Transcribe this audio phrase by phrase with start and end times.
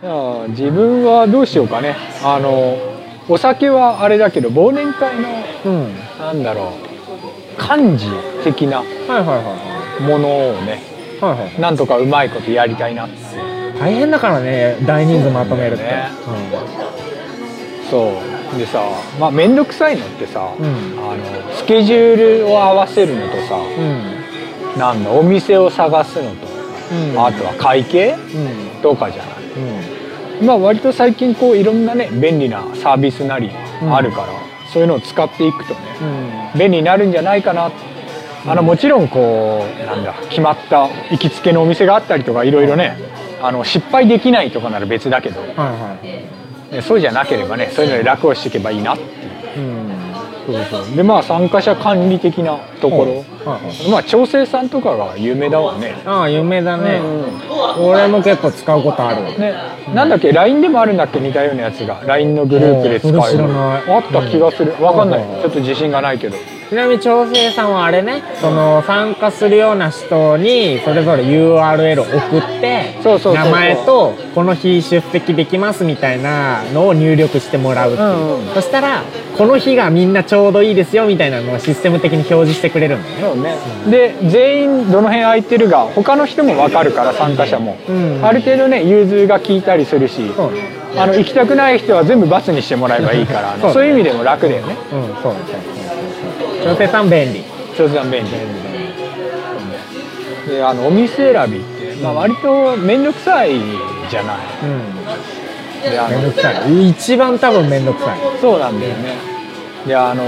[0.00, 1.96] いや自分はどうしようかね。
[2.24, 2.76] あの
[3.28, 5.28] お酒はあれだけど忘年会の
[5.64, 5.94] うん。
[6.18, 6.92] なんだろう
[7.84, 8.10] 幹事
[8.42, 10.82] 的なものをね
[11.20, 11.60] はいはいはい。
[11.60, 13.16] なんとかうまいことやりたいなって。
[13.78, 16.08] 大変だからね大人数まとめるって、ね。
[17.90, 18.12] そ
[18.54, 18.58] う。
[18.58, 18.82] でさ
[19.20, 20.66] まあ面倒くさいのってさ、うん。
[20.98, 24.80] あのスケジュールを合わせるのとさうん。
[24.80, 26.48] なんだお店を探すのと、
[26.92, 27.24] うん。
[27.24, 28.82] あとは会計うん。
[28.82, 30.46] とかじゃないうん。
[30.46, 33.50] まあ割と最近こういろんなね便利なサービスなり
[33.90, 34.26] あるから、
[34.72, 35.80] そういうのを使っていくとね
[36.54, 36.58] うん。
[36.58, 37.70] 便利になるんじゃないかな。
[38.44, 42.96] あのもちろんこうなんだ決まった行きつけのお店があったりとかいろいろね
[43.40, 46.06] あの失敗できないとかなら別だけどはいはい。
[46.06, 49.66] ねそうじゃなければねそういうので楽をしていけばいいなっていう。
[49.66, 49.91] うん
[50.46, 50.96] そうそう。
[50.96, 53.24] でまあ参加者管理的なところ、
[53.90, 55.94] まあ調整さんとかが有名だわね。
[56.04, 57.28] ああ有名だね、う
[57.80, 59.22] ん俺も結構使うことある。
[59.38, 59.54] ね、
[59.94, 61.20] なんだっけ？LINE でもあるんだっけ？
[61.20, 62.02] 似たようなやつが。
[62.06, 64.74] LINE のグループで使えるあった気がする。
[64.82, 65.22] わかんない。
[65.22, 66.36] うんちょっと自信がないけど。
[66.68, 79.02] ちなみに調整さんはあれねその参加するような人にそれぞれ URL を送って名前とこの日出席できますみたいなのを入力してもらうっていう、そしたら
[79.36, 83.54] この日がみんなちょうどいいですよみたいなのをシステム的に表示してくれるんだよね。
[83.60, 84.14] そうね。
[84.22, 88.24] で全員どの辺空いてるが他の人も分かるから参加者も、うん。
[88.24, 90.22] ある程度ね融通が効いたりするし、
[90.96, 94.74] あの行きたくない人は全部バツにしてもらえばいいから、 そうそういう意味でも楽だよね。
[94.90, 95.34] うんそうそうそう
[96.64, 97.44] そう調整さん便利。
[97.76, 98.30] 調整は便利。
[100.50, 103.50] であのお店選びって、まあ、割と面倒くさい
[104.08, 105.90] じゃないうん。
[105.90, 109.31] であのめんどくさい一番多分めんどくさいそうなんだよね
[109.86, 110.24] であの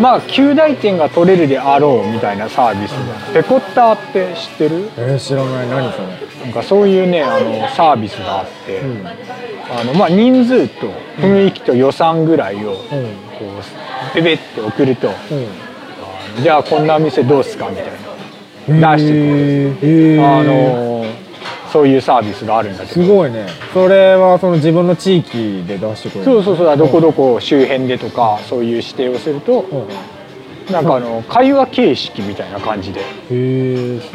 [0.00, 2.94] まあ9大点が取れるであろうみたいなサービス。
[3.34, 4.90] ペコッターって知ってる？
[4.96, 5.68] えー、知らない。
[5.68, 6.06] 何それ？
[6.44, 9.06] なんかそういうねあのサービスがあって、うん。
[9.06, 13.00] あのまあ、人数と雰囲気と予算ぐらいをこうん。
[13.04, 13.10] う
[14.14, 16.42] ペペって送ると、うん。
[16.42, 17.68] じゃあこんな店どうすか？
[17.68, 17.86] みたい
[18.80, 18.96] な。
[18.96, 20.38] 出してくれるへー。
[20.40, 20.89] あの
[21.72, 23.46] そういうサービスがあるんだけすどごいね。
[23.72, 26.24] それはその自分の地域で出してくれる。
[26.24, 26.76] そうそうそう。
[26.76, 29.78] どこどこ周辺でとかそういう指定をするとうん。
[29.82, 34.08] へなんかあの会話形式みたいな感じで、えす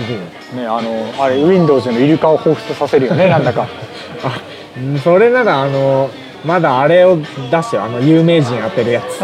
[0.54, 0.62] ごい。
[0.62, 3.64] ね、あのあれ Windows のイルカを彷彿とさせるよねなんだか。
[4.24, 4.40] あ
[4.78, 6.10] うんそれならあの
[6.46, 7.24] まだあれを出
[7.64, 7.84] してよ。
[7.84, 9.20] あの有名人当てるやつ。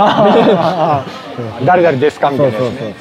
[1.65, 2.95] 誰々ですかみたいなやつね。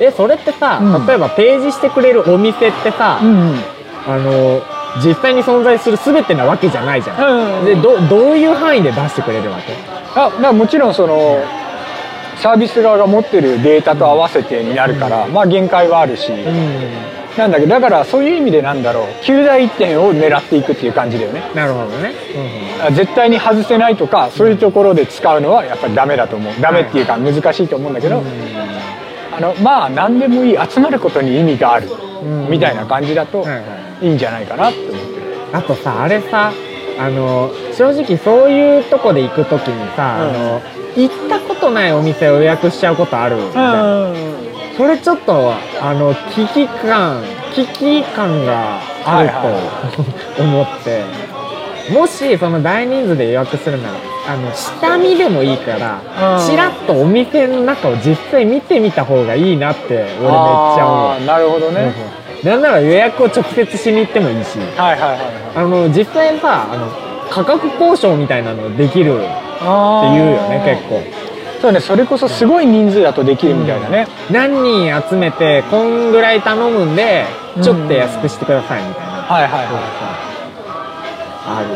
[0.00, 1.06] えそれってさ、うん。
[1.06, 3.60] 例えばページしてくれるお店ってさ、うんうん
[4.06, 4.62] あの
[5.04, 7.64] 実際に存在する全てなわけじゃないじゃん、うん。
[7.64, 9.72] でどどういう範囲で出してくれるわけ？
[10.14, 11.42] あだもちろんその
[12.36, 16.30] サービス側が持ってるデータと合わせてになるから、まあ限界はあるし、
[17.38, 19.06] なんだけどだからそういう意味でなんだろう。
[19.22, 21.42] 9大点を狙っていくっていう感じだよね。
[21.54, 22.12] なるほどね、
[22.84, 26.60] あ絶対に外せないとかそういうところで使うのはやっぱりダメだと思う。
[26.60, 28.20] ダメっていうか難しいと思うんだけど、
[29.32, 31.86] あのまあ何でもいい集まることに意味がある、
[32.26, 32.50] ん。
[32.50, 36.52] みたいな感じだとはいはいいいんじゃないかなって思ってる、あとさあれさ
[36.98, 40.30] あの正直そういうとこで行く時にさ、うん。
[40.30, 40.60] あの
[40.94, 44.14] 行ったことないお店を予約しちゃうことあるじゃん。
[44.76, 47.22] それちょっとあの危機感
[47.54, 49.30] 危機感がある
[50.36, 51.02] と 思って、
[51.92, 53.94] もしその大人数で予約するなら
[54.28, 56.46] あの下見でもいいからうん。
[56.46, 61.26] ちらっとお店の中を実際見てみた方がいいなって俺めっちゃ思う。
[61.26, 61.92] なるほどね、
[62.44, 64.58] なんなら予約を直接しに行ってもいいし。
[64.58, 65.18] はいはいはいはい。
[65.56, 66.88] あの実際さあの
[67.30, 69.28] 価格交渉みたいなのできるって
[69.60, 71.02] あー言うよね結構。
[71.62, 77.24] そうねそれこそすごい人数だとできるみたいなね、何人集めてこんぐらい頼むんで
[77.62, 79.66] ちょっと安くしてくださいみたいな、はいはいはい
[81.44, 81.68] ある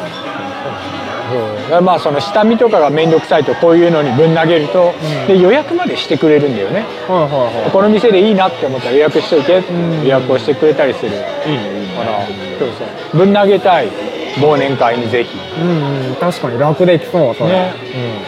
[1.28, 5.26] そうまあその下見とかが面倒くさいとこういうのにぶん投げると、うん。
[5.26, 6.84] で予約までしてくれるんだよね。
[7.08, 7.26] はいは
[7.62, 10.02] いはこの店でいいなって思ったら予約しといて、ん。
[10.02, 11.10] 予約をしてくれたりする。
[11.10, 11.94] いいいねいいね。
[11.96, 12.26] から
[12.58, 12.68] そう
[13.12, 13.18] そう。
[13.18, 13.88] ぶん投げたい
[14.36, 15.38] 忘年会にぜひ。
[15.60, 17.74] うん、うん、確かに楽できそうそれ、ね。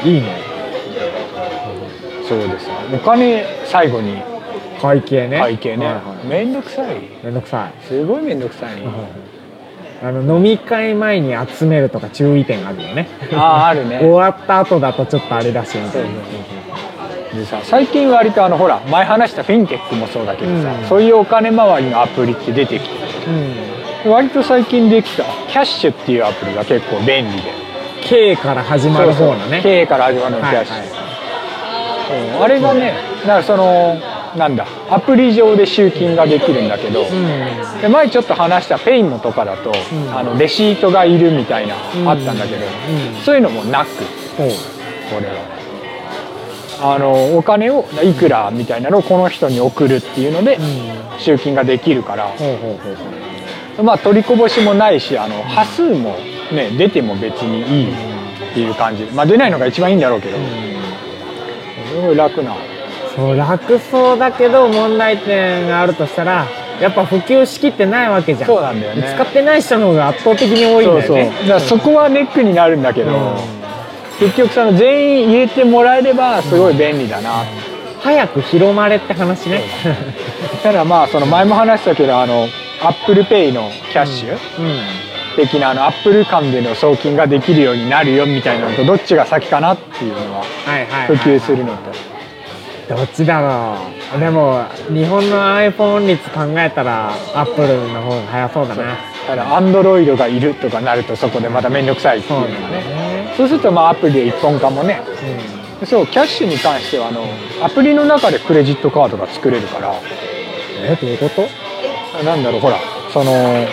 [0.04, 0.40] うん、いいね。
[2.28, 4.22] そうですお金最後に。
[4.80, 5.38] 会計ね。
[5.40, 6.26] 会計ね、はいはい。
[6.26, 7.00] 面倒くさい。
[7.22, 7.84] めんどくさい。
[7.86, 8.80] すごい面倒くさい、
[10.00, 13.08] あの飲み会前に集めるとか注意点あるよね。
[13.32, 13.98] あああるね。
[13.98, 16.00] 終わった後だとちょっとあれだしみた。
[16.00, 16.08] いな
[17.34, 20.88] でさ最近割とあのほら前話したフィンテックもそうだけどさ、うん。
[20.88, 22.94] そういうお金回りのアプリって出てきて。
[24.04, 24.12] うん。
[24.12, 25.24] 割と最近できた。
[25.48, 27.52] キャッシュっていうアプリが結構便利で。
[28.02, 29.60] K から始まる方のね。
[29.62, 32.42] K から始まるのキャッシュ、うん。
[32.42, 33.96] あれがねだからその
[34.36, 37.80] なんだアプリ上で集金ができるんだけど、うん。
[37.80, 39.74] で前ちょっと話したペイモとかだと、ん。
[40.16, 41.74] あのレシートがいるみたいな、
[42.10, 43.22] あったんだけど、うん。
[43.22, 43.88] そういうのもなく
[44.38, 44.42] こ
[45.20, 45.58] れは。
[46.80, 51.18] あのお金をいくらみたいなのをこの人に送るっていうのでうん。
[51.18, 52.32] 集金ができるから、
[53.82, 56.16] まあ取りこぼしもないしあの端数も
[56.52, 57.92] ね出ても別にいい
[58.50, 59.04] っていう感じ。
[59.06, 60.36] まあ出ないのが一番いいんだろうけど、
[61.88, 62.54] すごい楽な
[63.18, 66.46] そう楽そうだけど問題点があるとしたら
[66.80, 68.46] やっぱ普及しきってないわけじゃん。
[68.46, 69.12] そうなんだよね。
[69.12, 71.02] 使ってない人の方が圧倒的に多いんだよね。
[71.02, 71.48] そうそう。
[71.48, 73.36] だからそこはネックになるんだけど、うん。
[74.20, 77.44] 結局その全員入れてもらえればすごい便利だな、
[78.00, 79.62] 早く広まれって話ね。
[80.62, 82.46] ただまあその前も話したけどあの
[82.80, 84.38] Apple Pay のキャッシュうん。
[85.36, 91.87] 的なあのアップル間での送金ができるようになるよみたいなのとどっちが先かなっていうのは普はい、及するのと、
[92.88, 93.76] どっちだろ
[94.16, 94.20] う。
[94.20, 98.96] でも日本の iPhone 率考えたらアップルの方が早そうだな。
[99.26, 102.76] ただアンドロイドがいるとかなるとそこでまた面倒くさいっていうのがね。
[102.78, 103.34] ね。
[103.36, 105.02] そうするとまあアプリで一本化もね。
[105.82, 107.24] うそうキャッシュに関してはあの
[107.62, 109.90] アプリの中でクレジットカードが作れるから。
[109.90, 109.94] ん
[110.80, 112.24] えどういうこと？
[112.24, 112.78] なんだろうほら
[113.12, 113.66] その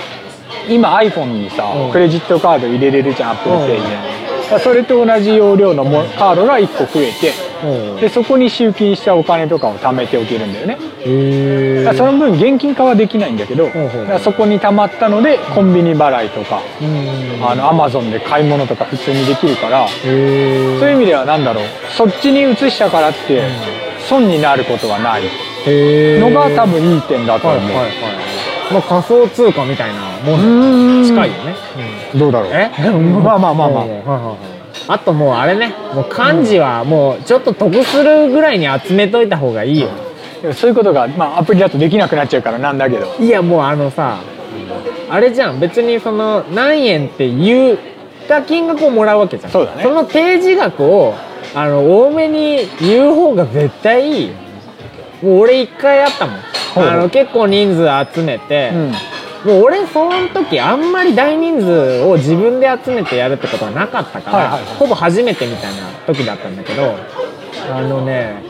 [0.68, 1.92] 今 iPhone にさ、うん。
[1.94, 3.78] クレジットカード入れれるじゃん ApplePay で、
[4.54, 4.60] うん。
[4.60, 7.30] それと同じ容量のもカードが1個増えて。
[7.30, 7.45] うん
[8.00, 10.78] でそこに集金したお金とかを貯めておけるんだよね。
[11.06, 13.70] へだその分現金化はできないんだけど、
[14.08, 21.66] だそこに貯まったのでコンビニ払いとか、うんあの Amazon で買い物とか普通にできるから、そういう意味ではなんだろう。
[21.96, 23.44] そっちに移したからって
[24.08, 25.24] 損になることはない。
[25.68, 27.92] へのが多分いい点だと思う、はいはいはい。
[28.74, 31.56] まあ仮想通貨みたいなもんうん近いよね、
[32.16, 32.52] どうだろう。
[32.52, 32.70] え？
[33.24, 33.84] まあまあまあまあ。
[33.84, 33.90] うん。
[33.90, 34.55] はいはいはい
[34.88, 39.90] あともうあれねもう漢字はもうちょっと得するぐらいに集めといた方がいいよ、
[40.42, 43.16] でもそういうことが、まあ、アプリだとできなくなっちゃうからなんだけど。
[43.20, 44.20] いやもうあのさ
[45.10, 45.60] あれじゃん。
[45.60, 47.78] 別にその何円って言っ
[48.28, 49.52] た金額をもらうわけじゃん。
[49.52, 49.84] そうだね。
[49.84, 51.14] その提示額を
[51.54, 54.32] あの多めに言う方が絶対いい。
[55.22, 56.40] もう俺一回あったもん。
[56.78, 58.92] あの結構人数集めて、うん
[59.46, 64.76] もう俺その時あんまり大人数を自分で集めてやるってことはなかったから、はいはいはい。
[64.78, 66.96] ほぼ初めてみたいな時だったんだけど
[67.72, 68.44] あのね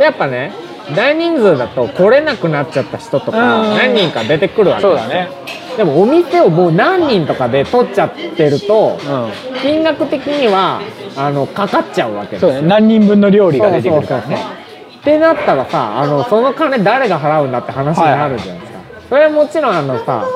[0.00, 0.52] やっぱね
[0.96, 3.76] 大人数だと来れなくなっちゃった人とかうん。
[3.76, 5.28] 何人か出てくるわけだね。
[5.76, 9.60] でもお店をもう何人とかで取っちゃってるとうん。
[9.62, 10.80] 金額的には
[11.16, 12.66] あのかかっちゃうわけですそうだね。
[12.66, 14.58] 何人分の料理が出てくるからね。
[14.98, 18.67] ってなったらさあのその金誰が払うんだって話になるじゃないですか、
[19.08, 20.26] それはもちろんあのさ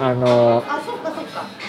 [0.00, 0.62] あの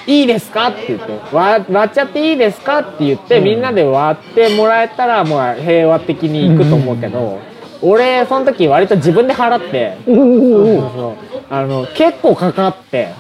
[0.05, 3.43] いいですかって言って割割っちゃっていいですかって言って、うん。
[3.43, 7.39] みんなで割ってもらえたらもう平和的にいくと思うけど、
[7.81, 9.97] 俺その時割と自分で払って
[11.49, 13.13] あの結構かかって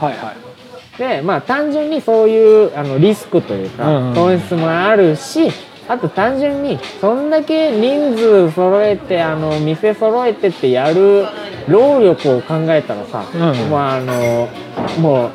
[0.97, 5.51] でまあ単純にそういうあのリスクというか、損失もあるし
[5.89, 11.25] あと単純にそんだけ人数揃えてあの店揃えてってやる
[11.67, 13.41] 労力を考えたらさ、うん。
[13.41, 14.47] うんまああの
[14.99, 15.31] も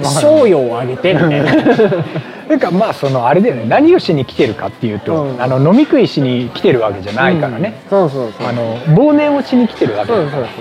[0.00, 1.52] う賞与をあげてみたいな。
[2.48, 3.64] なんかまあそのあれだよね。
[3.66, 5.42] 何をしに来てるかっていうと、うん。
[5.42, 7.88] あの飲み食いしに来てるわけじゃないからね、うん。
[7.88, 8.46] そうそうそう。
[8.46, 10.54] あの忘年をしに来てるわけそうそうだか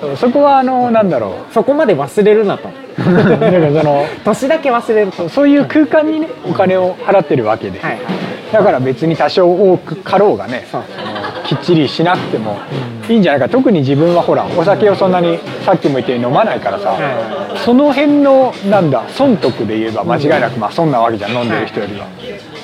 [0.00, 1.52] そうらそこはあのなんだろう。
[1.52, 2.68] そこまで忘れるなと。
[3.02, 5.28] なんかその 年だけ忘れると。
[5.28, 7.98] そういう空間にねお金を払ってるわけで、はい
[8.52, 10.84] だから別に多少多くかろうがねそう。
[11.46, 12.58] きっちりしなくても
[13.08, 13.48] いいんじゃないか。
[13.48, 22.06] 特に自分はほらお酒をそんなにさっきも言ったように飲まないからさ、はその辺のなんだ損得で言えば間違いなくまあ損なわけじゃん飲んでる人よりは、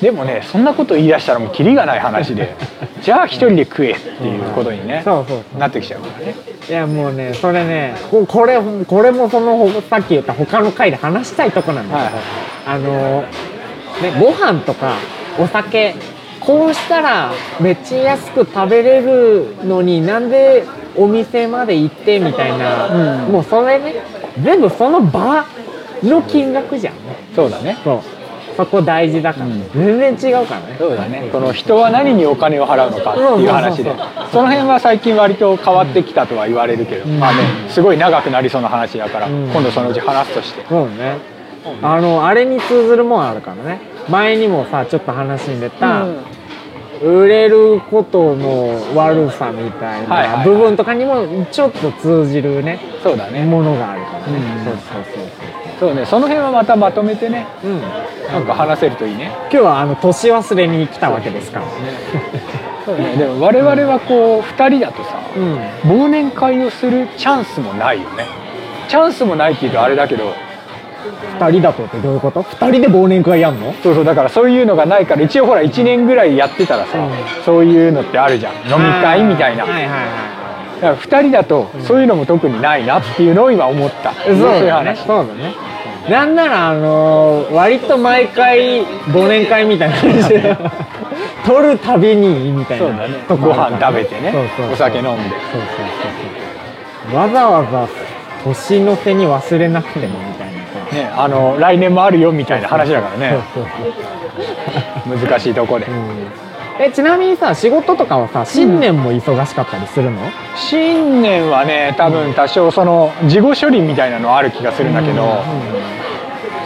[0.00, 2.54] でもねそんなこと言い出したらもうキリがない話で
[3.02, 6.34] じゃあ一人で食えっていうことにね、そうそうなってきちゃうからね。
[6.68, 12.22] いやもうねそれねここれこれもそのさっき言った他の回で話したいとこなんだけど、はい。
[12.66, 13.24] あの
[14.02, 14.94] ねご飯とか
[15.38, 15.94] お酒。
[16.40, 20.64] こうしたらめっちゃ安く食べれるのになんで
[20.94, 23.32] お店まで行ってみたいな、うん。
[23.32, 23.94] もうそれね。
[24.40, 25.44] 全部その場
[26.02, 26.94] の金額じゃん。
[26.94, 27.00] ね
[27.34, 27.76] そうだね。
[27.82, 28.00] そう。
[28.56, 29.70] そこ大事だから、うん。
[29.74, 30.76] 全然違うからね。
[30.78, 31.28] そうだね。
[31.32, 33.90] この人は何にお金を払うのかっていう話で。
[33.90, 33.96] うん
[34.30, 37.18] その辺は最近割と変わってきたとは言われるけど、うん。
[37.18, 37.38] まあね
[37.68, 39.48] すごい長くなりそうな話だから、うん。
[39.48, 40.64] 今度そのうち話すとして。
[40.68, 41.16] そうね。
[41.82, 46.16] あのあれに通ずるもんあるからね前にもさちょっと話に出た、うん。
[47.02, 53.44] 売れることの悪さみたいない部分とかにもちょっと通じるねそうだね。
[53.44, 54.64] ものがあるからね、うん。
[54.64, 55.04] そうそう
[55.78, 57.80] そうねその辺はまたまとめてねそううん。
[57.80, 59.30] なんか話せるといいね。
[59.42, 61.66] 今日はあの年忘れに来たわけですから。
[62.86, 65.58] そうね、でも我々はこう2人だとさうん。
[65.90, 68.24] 忘年会をするチャンスもないよね。
[68.88, 70.32] チャンスもないっていうとあれだけど
[71.38, 73.72] 2人だとってどういうこと？2人で忘年会やんの？
[73.82, 77.10] そうそうだからそういうのがないから一応ほら1年ぐらいやってたらさ、うん。
[77.44, 78.54] そういうのってあるじゃん。
[78.54, 79.96] 飲み会みたいな、はいはいは
[80.78, 80.80] い。
[80.80, 85.00] だから2人だとそういうのも特にないなっていうのを今思った、そういう話。
[85.02, 85.54] そうだね。
[86.10, 90.56] なんならあのー割と毎回忘年会みたいな感じで
[91.44, 93.14] 取るたびにみたいなそうだね。
[93.28, 94.32] ご飯食べてね。
[94.72, 95.30] お酒飲んで。
[95.30, 95.60] そうそう
[97.10, 97.18] そうそう。
[97.18, 97.88] わざわざ
[98.44, 100.16] 年の瀬に忘れなくてもいな。
[100.35, 100.35] さ
[100.96, 103.38] ねあの来年もあるよみたいな話だからね。
[105.06, 106.28] 難しいとこで、そう、うん、
[106.80, 110.18] えちなみにさ仕事とかはさ新年も忙しかったりするの、
[110.56, 115.42] 新年はね多分多少その事後処理みたいなのある気がするんだけど、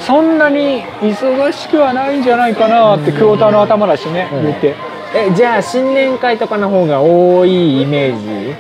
[0.00, 4.42] そんなに忙しくはないんじゃないかなってクォーターの頭だしね、うん。
[4.44, 4.75] 言って。
[5.12, 8.54] えじゃあ新年会とかの方が多いイメー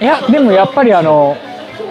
[0.00, 0.04] ジ？
[0.04, 1.36] いやでもやっぱりあの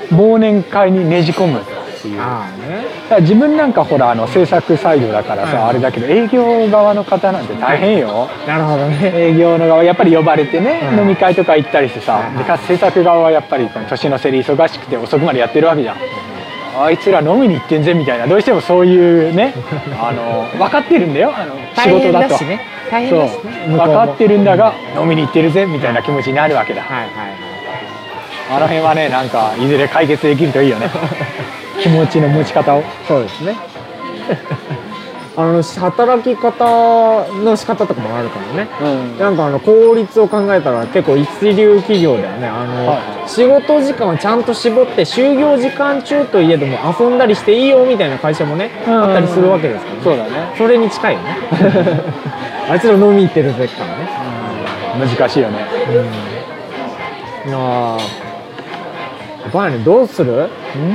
[0.09, 1.61] 忘年会にねじ込む
[2.03, 2.17] っていう。
[2.17, 2.85] ね。
[3.09, 5.69] ら自分なんかほらあの制作サイドだからさ、はい。
[5.69, 8.27] あれだけど営業側の方なんて大変よ。
[8.45, 9.11] なるほどね。
[9.15, 10.99] 営業の側やっぱり呼ばれてね、うん。
[10.99, 12.23] 飲み会とか行ったりしてさ、はい。
[12.25, 15.97] はいでかつ制作側はやっぱり年の瀬で忙しくて遅くまでやってるわけじゃん、
[16.77, 19.53] あいつら飲みに行ってんぜみたいなどうしてもそういうね
[20.01, 21.31] あの分かってるんだよ。
[21.33, 22.35] あの仕事だと。
[22.91, 23.71] 大そう。
[23.71, 26.81] 分かってるんだが飲みに行ってるぜみたいな気持ちになるわけだ。
[26.81, 27.53] はいはい。
[28.49, 30.87] あの辺はねなんかいずれ解決できるといいよね
[31.83, 32.83] 気持ちの持ち方を。
[33.07, 33.57] そうですね。
[35.35, 38.69] あの働き方の仕方とかもあるからね。
[38.81, 39.19] うん。
[39.19, 42.47] なんかあの効率を考えたら結構一流企業だよね。
[42.47, 49.03] あの、はい仕事時間をちゃんと絞って就業時間中といえども遊んだりしていいよみたいな会社もねうん。
[49.03, 50.01] あったりするわけですからね。
[50.03, 50.29] そうだね。
[50.57, 51.37] それに近いよね。
[52.69, 53.83] あいつら飲み行ってるぜか
[54.99, 55.07] らね。
[55.17, 55.65] 難しいよね。
[57.45, 57.53] うん。
[57.55, 58.22] ああ
[59.85, 60.49] どうする？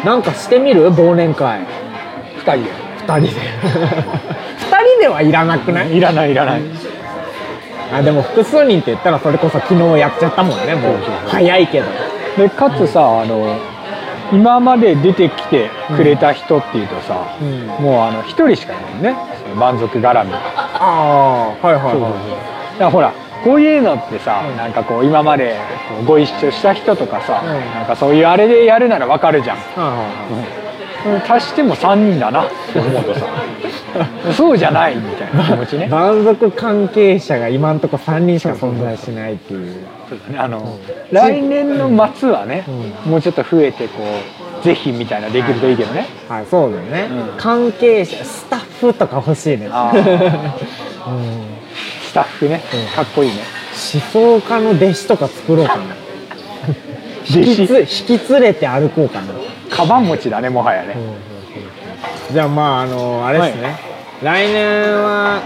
[0.05, 0.91] なんかしてみる？
[0.91, 1.61] 忘年会。
[1.61, 2.71] 2人で。
[3.07, 3.29] 2人で。
[3.31, 5.97] 2人ではいらなくない？
[5.97, 6.63] いらないいらない、
[7.93, 10.97] あでも複数人って言ったらそれこそ昨日やっちゃったもんねもう。
[11.29, 11.87] 早いけど。
[12.37, 13.57] でかつさあの
[14.33, 17.67] 今まで出てきてくれた人っていうとさ、うん。
[17.83, 19.19] もうあの1人しかいないね。
[19.55, 20.25] 満足絡みだか
[20.81, 21.91] ああはいはいは
[22.77, 22.81] い。
[22.81, 23.13] らほら
[23.45, 24.57] こういうのってさ、うん。
[24.57, 25.57] なんかこう今まで
[26.07, 27.49] ご一緒した人とかさ、うん。
[27.51, 31.27] なんかそういうあれでやるならわかるじゃん、はいはいはい。
[31.27, 31.33] うん。
[31.33, 32.45] 足しても3人だな。
[32.45, 33.27] って思うとさ
[34.37, 35.89] そうじゃないみたいな気持ちね。
[35.91, 39.77] 満足関係者が今んとこ3人しか存在しないっていう。
[40.09, 40.39] そうだね。
[40.39, 40.79] あの、
[41.13, 42.65] 来年の末はね、
[43.07, 44.03] うもうちょっと増えてこ
[44.61, 47.39] うぜひみたいなできるといいけどね、はいそうだよね、うん。
[47.39, 49.69] 関係者スタッフとか欲しいね。
[49.71, 49.93] あ
[51.07, 51.48] うん
[52.09, 52.95] スタッフね、うん。
[52.95, 53.43] かっこいいね。
[53.95, 54.03] 思
[54.41, 55.83] 想家の弟子とか作ろうかな。
[57.29, 59.27] 引きつ引き連れて歩こうかな、
[59.71, 60.97] カバン持ちだねもはやね、
[62.33, 63.77] じゃあまああのあれですね、
[64.23, 65.43] 来年は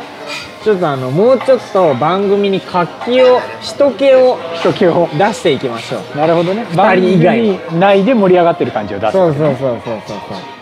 [0.63, 5.09] ちょっとあのもうちょっと番組に活気を人気を人気を。
[5.19, 6.17] 出していきましょう。
[6.17, 6.65] なるほどね。
[6.71, 10.01] 二人以外番組内で盛り上がってる感じを出すそうそうそうそうそう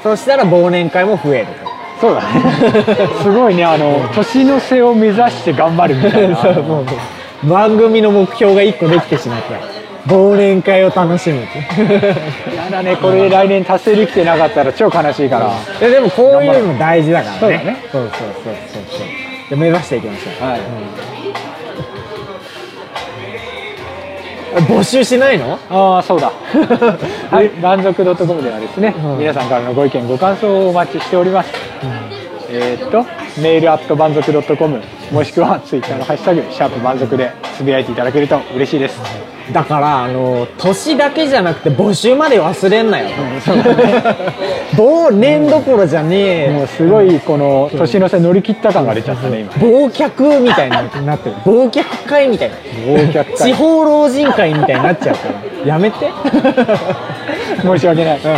[0.02, 0.16] そう。
[0.16, 1.48] そしたら忘年会も増える
[2.00, 2.26] そうだね。
[3.22, 6.36] すごいねあの年の瀬を目指して頑張るみたいな。
[6.40, 6.72] そうそうそ
[7.46, 7.50] う。
[7.50, 9.80] 番組の目標が1個できてしまった。
[10.14, 11.42] 忘年会を楽しむ
[12.56, 17.38] やだねこれ来年達成できてなかったら超悲しいから、いやでもこういうの大事だからね。
[17.40, 17.76] そうだね。
[17.92, 19.06] そうそうそうそうそう。
[19.50, 20.48] で目指していきましょう。
[20.48, 20.60] はい。
[24.62, 25.58] 募集しないの？
[25.70, 26.32] ああそうだ。
[27.30, 29.18] はい満足 .com ではですね、うん。
[29.18, 31.52] 皆さんからのご意見ご感想をお待ちしております、
[32.52, 33.04] えーっと
[33.40, 34.82] メールアット満足 .com
[35.12, 39.00] もしくはツイッターのハッシュタグシャープ満足でつぶやいていただけると嬉しいです。
[39.52, 43.08] だからあの年だけじゃなくて募集まで忘れんなよ。
[44.74, 46.50] 忘年どころじゃねえ。
[46.50, 49.52] もうすごいこの年の瀬乗り切った感が出ちゃったね今。
[49.52, 52.56] 忘却みたいになってる忘却会みたいな。
[52.86, 53.34] 忘却会。
[53.36, 55.50] 地方老人会みたいになっちゃうから。
[55.66, 56.06] やめて
[57.62, 58.20] 申し訳ない。
[58.20, 58.30] うん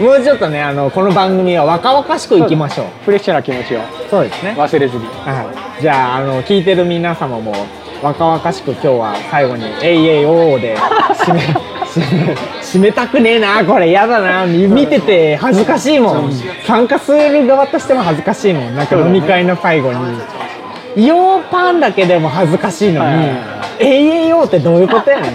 [0.00, 0.06] うん。
[0.06, 2.86] もうちょっとねあのこの番組は若々しくいきましょう。
[3.04, 3.80] フレッシュな気持ちを
[4.10, 4.54] そうですね。
[4.56, 5.04] 忘れずに。
[5.24, 5.46] は
[5.78, 7.54] い、じゃああの聞いてる皆様も
[8.02, 11.40] 若々しく今日は最後に「えいえいおー」で締め
[11.94, 13.90] 締め締めたくねえなこれ。
[13.90, 14.44] やだな。
[14.46, 16.32] 見てて恥ずかしいもん。
[16.66, 18.74] 参加する側としても恥ずかしいもん。
[18.74, 19.98] なんか飲み会の最後に
[20.96, 23.36] 「よーパン」だけでも恥ずかしいのにはいはいはい
[23.80, 25.34] 「えいえいおー」ってどういうことやねんっ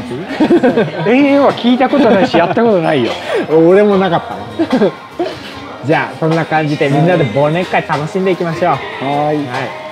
[1.03, 3.11] て 永遠は聞いたことないしやったことないよ。
[3.51, 4.21] 俺もなかっ
[4.69, 4.91] たわ。
[5.85, 8.71] じゃあそんな感じでみんなで忘年会楽しんでいきましょう。
[8.71, 9.37] はーい。
[9.37, 9.88] はい